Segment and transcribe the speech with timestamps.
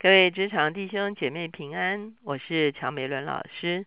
[0.00, 3.84] 各位职场弟兄姐妹平安，我是乔美伦老师。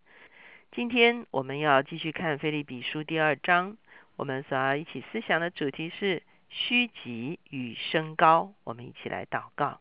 [0.74, 3.78] 今天我们要继续看《菲利比书》第二章，
[4.18, 8.52] 我们所要一起思想的主题是虚极与升高。
[8.66, 9.80] 我们一起来祷告：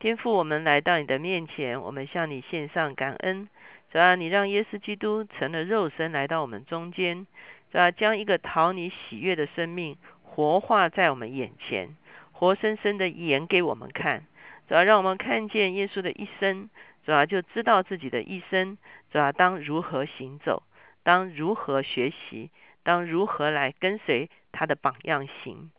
[0.00, 3.48] 天父，我们来到你的面前，我们向你献上感恩。
[3.92, 7.28] 主要你让耶稣基督成了肉身来到我们中间，
[7.70, 11.96] 主要将一个讨你喜悦的生命活化在我们眼前，
[12.32, 14.24] 活生生的演给我们看。
[14.68, 16.70] 主要让我们看见耶稣的一生，
[17.04, 18.78] 主要就知道自己的一生，
[19.12, 20.62] 主要当如何行走，
[21.02, 22.50] 当如何学习，
[22.82, 25.70] 当如何来跟随他的榜样行。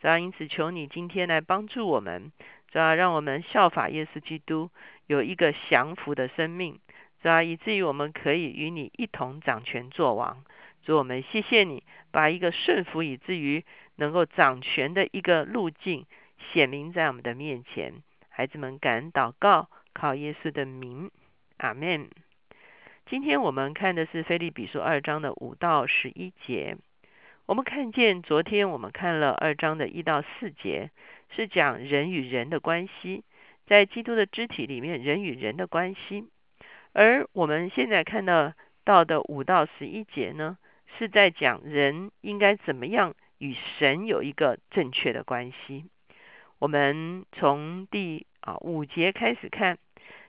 [0.00, 2.30] 主要因此求你今天来帮助我们，
[2.70, 4.70] 主要让我们效法耶稣基督，
[5.06, 6.78] 有一个降服的生命，
[7.22, 10.44] 主要以至于我们可以与你一同掌权作王。
[10.84, 13.64] 主我们谢谢你，把一个顺服以至于
[13.96, 16.04] 能够掌权的一个路径
[16.52, 17.94] 显明在我们的面前。
[18.36, 21.08] 孩子们，感恩祷告，靠耶稣的名，
[21.58, 22.10] 阿门。
[23.06, 26.76] 今天我们看的是《菲利比书》二章的五到十一节。
[27.46, 30.90] 我们看见昨天我们看了二章的一到四节，
[31.36, 33.22] 是讲人与人的关系，
[33.68, 36.28] 在基督的肢体里面，人与人的关系。
[36.92, 40.58] 而我们现在看到到的五到十一节呢，
[40.98, 45.84] 是在讲人应该怎么样与神有一个正确的关系。
[46.64, 49.76] 我们从第啊五节开始看，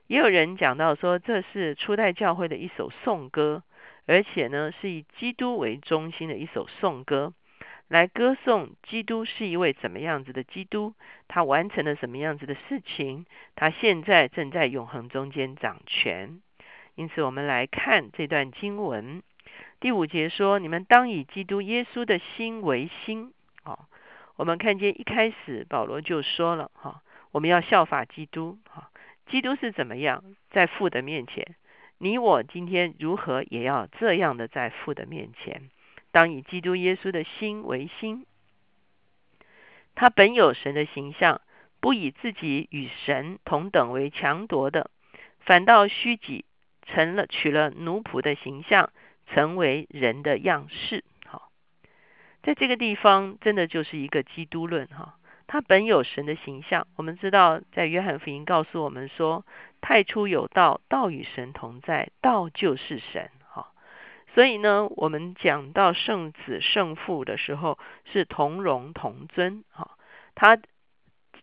[0.07, 3.63] 也有人讲到说，这是初代教会的一首颂歌，
[4.05, 7.31] 而且呢是以基督为中心的一首颂歌，
[7.87, 10.93] 来歌颂基督是一位怎么样子的基督，
[11.29, 13.25] 他完成了什么样子的事情，
[13.55, 16.41] 他现在正在永恒中间掌权。
[16.95, 19.23] 因此，我们来看这段经文，
[19.79, 23.31] 第五节说：“你们当以基督耶稣的心为心。”
[23.63, 23.79] 哦。
[24.35, 28.91] 我们看见一开始保罗就说了哈，我们要效法基督哈，
[29.27, 31.55] 基督是怎么样在父的面前，
[31.99, 35.69] 你我今天如何也要这样的在父的面前，
[36.11, 38.25] 当以基督耶稣的心为心，
[39.95, 41.39] 他本有神的形象，
[41.79, 44.91] 不以自己与神同等为强夺的，
[45.39, 46.43] 反倒虚己，
[46.85, 48.91] 成了取了奴仆的形象，
[49.27, 51.04] 成为人的样式。
[52.45, 55.15] 在这个地方，真的就是一个基督论哈。
[55.47, 59.43] 他本有神的形象，我们知道，在约翰福音告诉我们说，
[59.81, 63.71] 太初有道，道与神同在，道就是神哈。
[64.35, 67.79] 所以呢，我们讲到圣子圣父的时候，
[68.11, 69.97] 是同荣同尊哈。
[70.35, 70.59] 他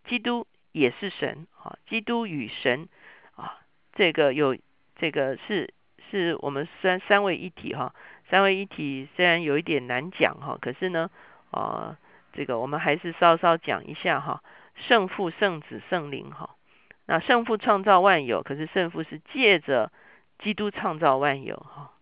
[0.04, 2.88] 基督也是神哈，基督与神
[3.34, 3.58] 啊，
[3.92, 4.56] 这个有
[4.94, 5.74] 这个是
[6.12, 7.92] 是我们三三位一体哈。
[8.32, 11.10] 三位一体虽然有一点难讲哈，可是呢，
[11.50, 11.98] 啊，
[12.32, 14.42] 这个我们还是稍稍讲一下哈。
[14.74, 16.56] 圣父、圣子、圣灵哈。
[17.04, 19.92] 那圣父创造万有，可是圣父是借着
[20.38, 21.92] 基督创造万有哈。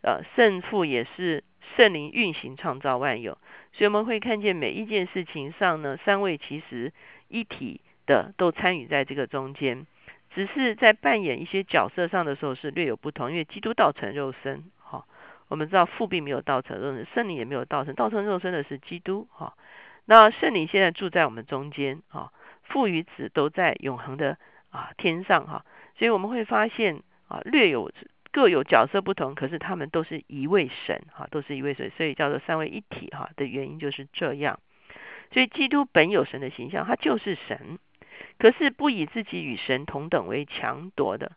[0.00, 1.44] 呃，圣父也是
[1.76, 3.36] 圣灵运行创造万有，
[3.72, 6.94] 所以我们会看见每一件事情上呢，三位其实
[7.28, 9.86] 一体的都参与在这个中间，
[10.34, 14.64] 只是在扮演一些角色上的时候是略有不同，因为基督道成肉身。
[15.54, 19.54] 我们知道父并没有道成肉身，圣灵也没有道成，道成肉身的是基督哈。
[20.04, 22.32] 那圣灵现在住在我们中间啊，
[22.64, 24.36] 父与子都在永恒的
[24.70, 25.64] 啊天上哈。
[25.96, 27.92] 所以我们会发现啊，略有
[28.32, 34.58] 各有角色不同，可是他们都是一位神哈，都是一位神，所以叫做三位一体哈的原因就是这样。
[35.30, 37.78] 所以基督本有神的形象，他就是神，
[38.40, 41.30] 可是不以自己与神同等为强夺的。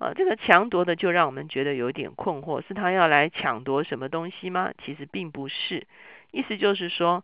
[0.00, 4.72] 啊，这个强夺的就让我们觉得有点困惑，是他要来抢夺什么东西吗？
[4.82, 5.86] 其实并不是，
[6.30, 7.22] 意思就是说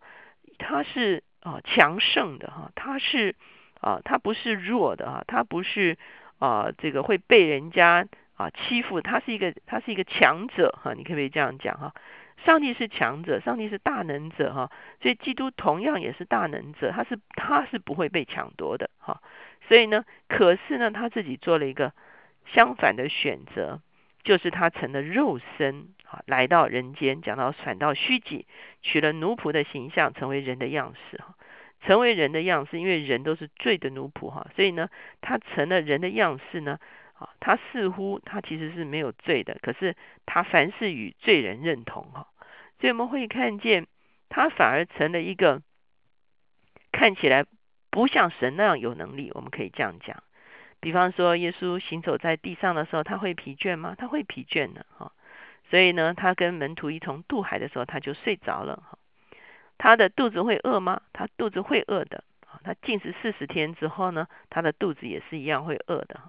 [0.59, 3.34] 他是啊强盛的哈，他是
[3.81, 5.97] 啊他不是弱的哈，他不是
[6.38, 11.94] 啊这个会被人家啊欺负，他是一个他是一个强者哈，你可不可以这样讲哈？
[12.44, 14.70] 上帝是强者，上帝是大能者哈，
[15.00, 19.22] 所以基督同样也是大能者，他是他是不会被抢夺的哈，
[19.66, 21.95] 所以呢，可是呢他自己做了一个。
[22.53, 23.81] 相反的选择，
[24.22, 28.47] 就是他成了肉身啊，来到人间，讲到反到虚己，
[28.83, 31.34] 取了奴仆的形象，成为人的样式哈，
[31.83, 34.89] 成为人的样式，因为人都是罪的奴仆哈，所以呢，
[35.21, 36.78] 他成了人的样式呢，
[37.15, 42.28] 啊，他似乎他其实是没有罪的，可是他凡事与罪人认同哈，
[42.81, 43.87] 所以我们会看见
[44.28, 45.63] 他反而成了一个
[46.92, 47.45] 看起来
[47.91, 50.22] 不像神那样有能力，我们可以这样讲。
[50.86, 53.97] 比方说，耶稣行走在地上的时候，他会疲倦吗？
[53.98, 55.10] 他会疲倦的哈。
[55.68, 58.97] 所以呢，他跟门徒一同渡海的时候，他就睡着了哈。
[59.78, 61.03] 他的肚子会饿吗？
[61.12, 62.22] 他肚子会饿的
[62.62, 66.21] 他进食四十天之后呢，他的肚子也是一样会饿的。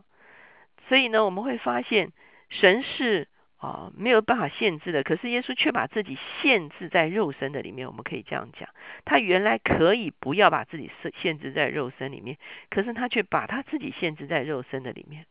[0.89, 2.11] 所以呢，我们会发现
[2.49, 3.27] 神是
[3.57, 7.87] 啊没有办法限制的，可是耶稣却把自己限制在肉身的里面。
[7.87, 8.69] 我们可以这样讲，
[9.03, 12.37] 他原来可以不要把自己限限制在肉身里面，
[12.69, 15.25] 可是他却把他自己限制在肉身的里面。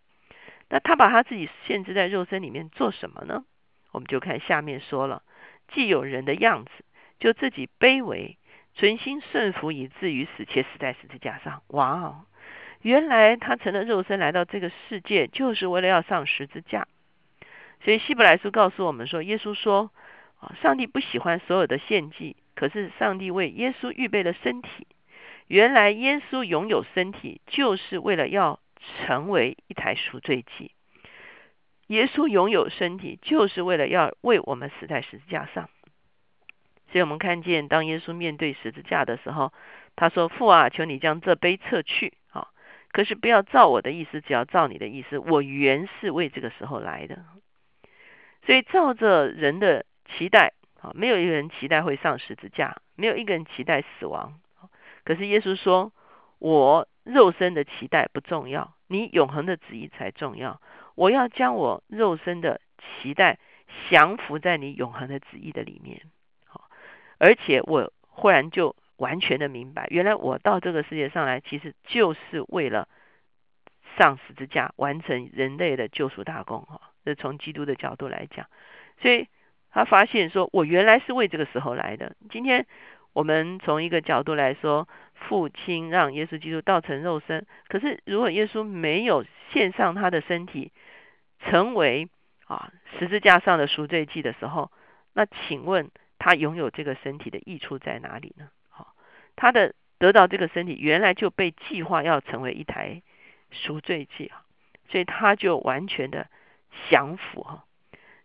[0.69, 3.44] 那他把他自己限制在肉身里面做什么呢？
[3.93, 5.22] 我们就看下面说了，
[5.69, 6.70] 既有人的样子，
[7.20, 8.37] 就自己卑微，
[8.75, 11.62] 存心顺服，以至于死，且死在十字架上。
[11.69, 12.26] 哇哦！
[12.82, 16.88] 原来他成了肉身来到这个世界，就是为了要上十字架。
[17.82, 19.90] 所以希伯来书告诉我们说，耶稣说
[20.40, 24.87] 啊，上帝不喜欢所有的献祭，可是上帝为耶稣预备了身体。
[25.46, 30.73] 原来耶稣拥有身体，就是为了要成为一台赎罪祭。
[31.87, 35.70] 耶稣拥有身体，就是为了要为我们死在十字架上。
[36.90, 39.52] 所以我们看见，当耶稣面对十字架的时候，
[39.94, 42.49] 他说：“父啊，求你将这杯撤去。”啊，
[42.90, 45.19] 可是不要照我的意思，只要照你的意思。
[45.19, 47.25] 我原是为这个时候来的。
[48.46, 54.40] 所以照着人的期待，啊，没有一个人期待会上十字架，没有一个人期待死亡。
[55.04, 55.93] 可是耶稣说
[56.38, 60.60] ：“我肉身的期待不重要，你永恒的旨意才重要。”
[60.94, 63.38] 我要将我肉身的期待
[63.90, 66.00] 降服在你永恒的旨意的里面，
[66.46, 66.70] 好，
[67.19, 72.88] 而且我忽然就完全的明白，原来我到这个世界上来，其实就是为了
[73.98, 78.47] 上十字架，完成人类的救赎大功，哈，这从基督的角度来讲，
[79.00, 79.29] 所以
[79.70, 82.14] 他发现说，我原来是为这个时候来的。
[82.29, 82.67] 今天
[83.14, 84.87] 我们从一个角度来说。
[85.29, 90.73] 父亲让耶稣基督道成肉身，可是如果耶稣没有献上他的身体，
[91.41, 92.11] 成为
[92.44, 94.70] 啊十字架上的赎罪祭的时候，
[95.14, 98.50] 那请问他拥有这个身体的益处在哪里呢？
[98.69, 98.94] 好，
[99.37, 103.00] 他的得到这个身体原来就被计划要成为一台
[103.50, 104.44] 赎罪祭啊，
[104.91, 106.29] 所以他就完全的
[106.90, 107.64] 降服哈，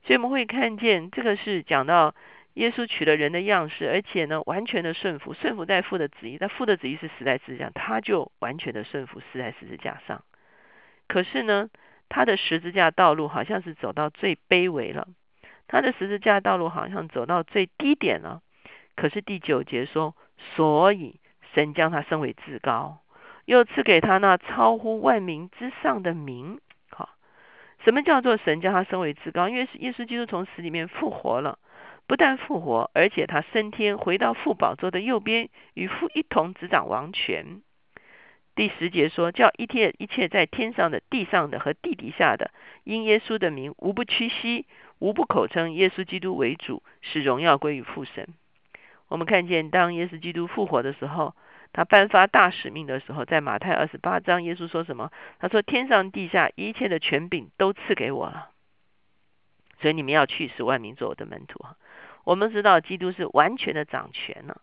[0.03, 2.13] 所以我们会看见这个是讲到。
[2.55, 6.37] 耶稣取了人的样式，而且呢，完全的顺服，顺服在父的旨意。
[6.37, 10.21] 但父的旨意是死在十字架，他就完全的顺服，死在十字架上。
[11.07, 11.69] 可是呢，
[12.09, 15.07] 他的十字架道路好像是走到最卑微了，
[15.69, 18.41] 他的十字架道路好像走到最低点了。
[18.97, 20.13] 可是第九节说，
[20.53, 21.21] 所以
[21.53, 22.97] 神将他升为至高，
[23.45, 26.59] 又赐给他那超乎万民之上的名。
[27.83, 29.49] 什么叫做神将他升为至高？
[29.49, 31.57] 因为耶稣基督从死里面复活了。
[32.07, 37.61] 不但复活，而且他升天，回到父宝座的右边，与父一同执掌王权。
[38.53, 42.51] 第十节说：“叫一切一切在天上的、地上的和地底下的，
[42.83, 44.65] 因耶稣的名，无不屈膝，
[44.99, 48.27] 无不口称耶稣基督为主，使荣耀归于父神。”
[49.07, 51.33] 我们看见，当耶稣基督复活的时候，
[51.73, 55.11] 他颁发大使命的时候，在马太二十八章，耶稣说什么？
[55.39, 58.49] 他说：“天上地下一切的权柄都赐给我了，
[59.79, 61.65] 所以你们要去，使万民做我的门徒。”
[62.23, 64.61] 我们知道，基督是完全的掌权了，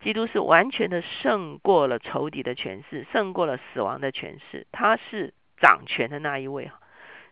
[0.00, 6.70] 基督是完全的胜过了仇敌的权势，胜过了死亡的权势，他是掌权的那一位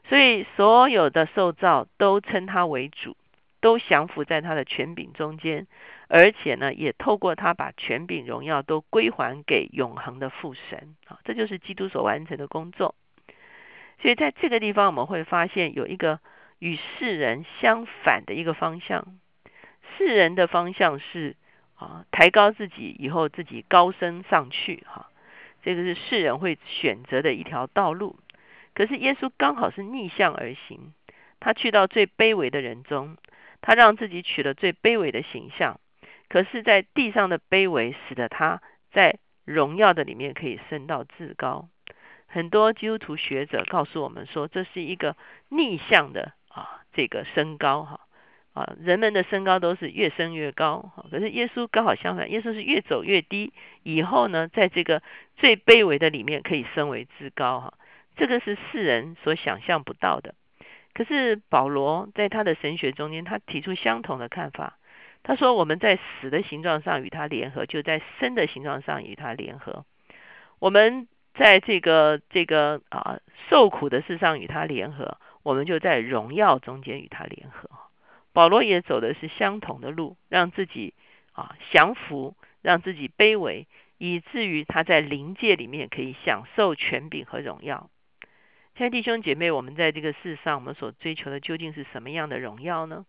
[0.09, 3.17] 所以所有的受造都称他为主，
[3.61, 5.67] 都降服在他的权柄中间，
[6.13, 12.97] 而且呢，也透过他把权柄荣耀都归还给永恒的父神啊，这就是基督所完成的工作。
[14.03, 16.19] 所以在这个地方，我们会发现有一个
[16.59, 19.07] 与世人相反的一个方向。
[19.97, 21.37] 世人的方向是
[21.77, 25.11] 啊，抬高自己以后自己高升上去哈，
[25.63, 28.19] 这个是世人会选择的一条道路。
[28.75, 30.93] 可是耶稣刚好是逆向而行，
[31.39, 33.17] 他去到最卑微的人中，
[33.61, 35.80] 他让自己取了最卑微的形象。
[36.31, 41.69] 可是，在地上的卑微，使得他在荣耀的里面可以升到至高。
[42.27, 45.17] 很多基督徒学者告诉我们说，这是一个
[45.49, 48.01] 逆向的啊，这个升高哈。
[48.53, 53.53] 啊，人们的身高都是越升越高，可是耶稣刚好相反，耶稣是越走越低，
[53.85, 55.03] 以后呢，在这个
[55.37, 57.75] 最卑微的里面可以升为至高哈，
[58.17, 60.35] 这个是世人所想象不到的。
[60.95, 64.79] 可是保罗在他的神学中间，他提出相同的看法，
[65.23, 69.85] 他说我们在死的形状上与他联合，就在生的形状上与他联合；
[70.59, 77.71] 我们在这个这个啊受苦的事上与他联合，我们就在荣耀中间与他联合。
[78.33, 80.95] 保罗也走的是相同的路，让自己
[81.33, 83.67] 啊降服，让自己卑微，
[83.99, 87.91] 以至于他在灵界里面可以享受权柄和荣耀。
[88.77, 93.05] 亲爱弟兄姐妹，我们在这个世上，我们所追求的究竟是什么样的荣耀呢？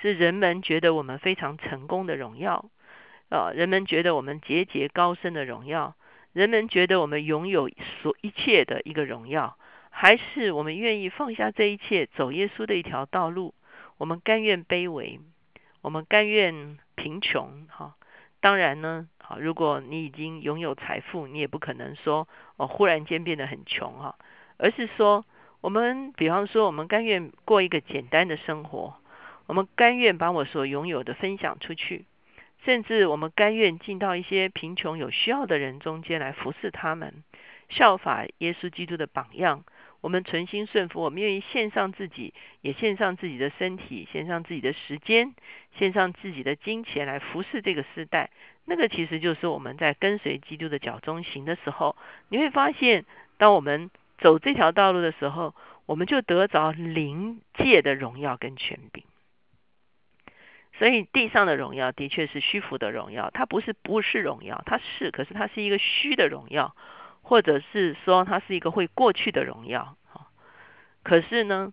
[0.00, 2.70] 是人们觉得我们非常成功的荣耀，
[3.28, 5.94] 啊，人们觉得我们节节高升的荣耀，
[6.32, 7.68] 人们觉得我们拥有
[8.02, 9.56] 所一切的一个荣耀，
[9.90, 13.54] 还是我们愿意放下这一切，走耶稣的一条道路？
[13.98, 15.20] 我们甘愿卑微，
[15.82, 17.94] 我们甘愿贫穷，哈。
[18.40, 24.16] 当然呢，好，如果你已经拥有财富，你也不可能说哦，忽然间变得很穷，哈。
[24.56, 25.24] 而是说，
[25.60, 28.96] 我们比方说，我们甘愿过一个简单的生活，
[29.52, 32.06] 我们甘愿把我所拥有的分享出去。
[32.64, 37.22] 甚至我们甘愿进到一些贫穷有需要的人中间来服侍他们，
[37.68, 39.62] 效法耶稣基督的榜样。
[40.00, 42.32] 我们存心顺服，我们愿意献上自己，
[42.62, 45.34] 也献上自己的身体，献上自己的时间，
[45.76, 48.30] 献上自己的金钱来服侍这个时代。
[48.64, 51.94] 那个其实就是我们在跟随基督的脚中行的时候，
[52.30, 53.04] 你会发现，
[53.36, 55.54] 当我们走这条道路的时候，
[55.84, 59.04] 我们就得着灵界的荣耀跟权柄。
[60.78, 66.74] 所以地上的荣耀的确是虚浮的荣耀，它不是不是荣耀，它是，可是它是一个虚的荣耀，
[67.20, 69.96] 或者是说它是一个会过去的荣耀。
[71.02, 71.72] 可是呢，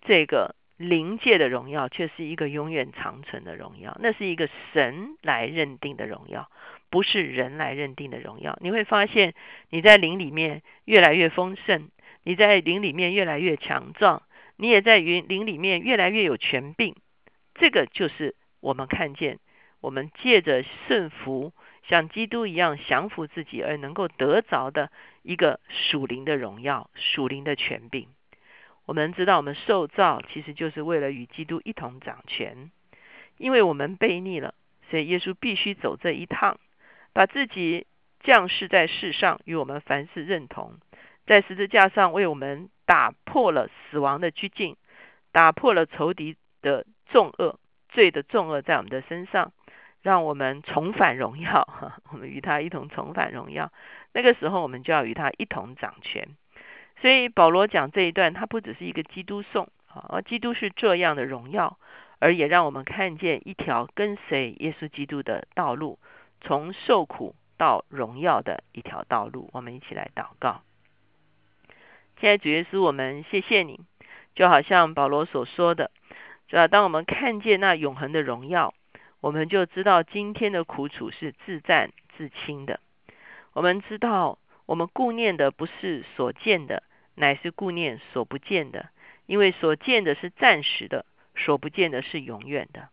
[0.00, 6.48] 这个灵界的荣耀却是一个永远长存的荣耀，那是一个神来认定的荣耀，
[6.90, 8.58] 不是人来认定的荣耀。
[8.60, 9.34] 你会发现
[9.68, 11.90] 你在灵里面越来越丰盛，
[12.24, 14.22] 你在灵里面越来越强壮，
[14.56, 16.96] 你也在云灵里面越来越有权柄。
[17.62, 19.38] 这个就是我们看见，
[19.80, 21.52] 我们借着顺服，
[21.84, 24.90] 像基督一样降服自己而能够得着的
[25.22, 28.08] 一个属灵的荣耀、属灵的权柄。
[28.84, 32.72] 我们知道，我们受造其实就是为了与基督一同掌权，
[33.36, 34.54] 因为我们背逆了，
[34.90, 36.58] 所以耶稣必须走这一趟，
[37.12, 37.86] 把自己
[38.24, 40.80] 降世在世上，与我们凡事认同，
[41.26, 44.76] 在十字架上为我们打破了死亡的拘禁，
[45.30, 46.84] 打破了仇敌的。
[47.12, 49.52] 重恶罪的重恶在我们的身上，
[50.00, 51.68] 让我们重返荣耀。
[52.10, 53.70] 我们与他一同重返荣耀。
[54.12, 56.26] 那个时候，我们就要与他一同掌权。
[57.00, 61.78] 所以保罗讲这一段，他不只是一个基督颂啊，而基督是这样的荣耀，
[62.18, 65.98] 而也让我们看见一条跟随耶稣基督的道路，
[66.40, 69.50] 从受苦到荣耀的一条道路。
[69.52, 70.62] 我们一起来祷告。
[72.20, 73.80] 现在主耶稣，我们谢谢你，
[74.36, 75.90] 就好像保罗所说的。
[76.52, 76.68] 是吧？
[76.68, 78.74] 当我们看见那永恒的荣耀，
[79.22, 82.78] 我们就知道今天的苦楚是自战自清的。
[83.54, 86.82] 我们知道，我们顾念的不是所见的，
[87.14, 88.90] 乃是顾念所不见的。
[89.24, 92.90] 因为所见的是暂时的，所不见的是永远的。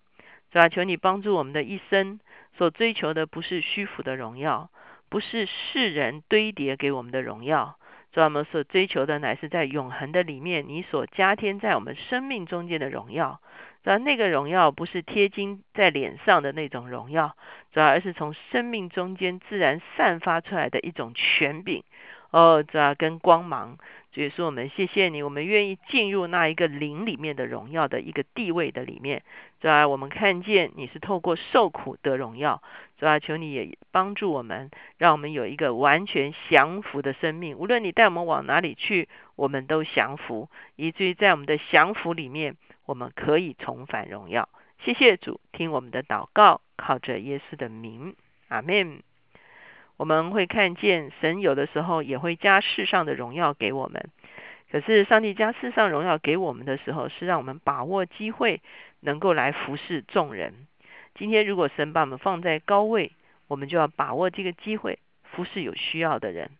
[0.53, 0.69] 是吧？
[0.69, 2.21] 求你帮助我们的一生，
[2.57, 4.69] 所追求的不是虚浮的荣耀，
[5.09, 7.77] 不是世人堆叠给我们的荣耀。
[8.19, 13.39] 主，我们所追求的乃是在永恒的里面，你所加添在我们生命中间的荣耀。
[13.83, 17.37] 主，那个荣耀不是贴金在脸上的那种荣耀，
[17.71, 21.83] 主要而是从生命中间自然散发出来的一种权柄。
[22.31, 23.77] 哦，主要跟光芒。
[24.11, 29.23] 所以说，我们谢谢你，我们愿意进入那一个灵里面的荣耀的一个地位的里面。
[29.59, 32.61] 主要我们看见你是透过受苦得荣耀。
[32.97, 37.57] 主啊求你也帮助我们，让我们有一个完全降服的生命。
[37.57, 44.49] 无论你带我们往哪里去，我们都降服，以至于在我们的降服里面，我们可以重返荣耀。
[44.83, 48.15] 谢谢主，听我们的祷告，靠着耶稣的名，
[48.47, 49.01] 阿门。
[49.97, 54.09] 我们会看见神有的时候也会加世上的荣耀给我们，
[54.71, 58.61] 可是上帝加世上荣耀给我们的时候，是让我们把握机会，
[58.99, 60.67] 能够来服侍众人。
[61.15, 63.11] 今天如果神把我们放在高位，
[63.47, 66.51] 我们就要把握这个机会，服侍有需要的人。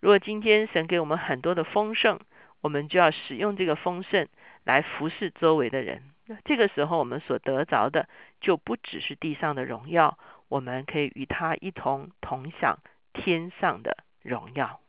[0.00, 2.18] 如果今天神给我们很多的丰盛，
[2.60, 4.26] 我们就要使用这个丰盛
[4.64, 6.02] 来服侍周围的人。
[6.44, 8.08] 这个时候，我们所得着的
[8.40, 10.18] 就不只是地上的荣耀。
[10.48, 12.80] 我们可以与他一同同享
[13.12, 14.81] 天上的荣耀。